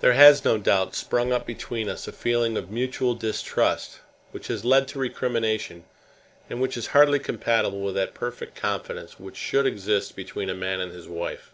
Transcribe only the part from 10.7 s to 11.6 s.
and his wife.